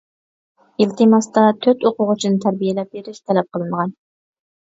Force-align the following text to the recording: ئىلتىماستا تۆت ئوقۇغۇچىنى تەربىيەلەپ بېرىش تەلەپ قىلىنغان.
ئىلتىماستا 0.85 1.43
تۆت 1.65 1.85
ئوقۇغۇچىنى 1.89 2.39
تەربىيەلەپ 2.45 2.97
بېرىش 2.97 3.21
تەلەپ 3.29 3.51
قىلىنغان. 3.59 3.93